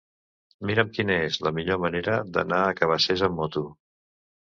Mira'm 0.69 0.89
quina 0.95 1.17
és 1.27 1.37
la 1.49 1.53
millor 1.59 1.81
manera 1.85 2.19
d'anar 2.39 2.65
a 2.65 2.75
Cabacés 2.83 3.27
amb 3.33 3.43
moto. 3.45 3.69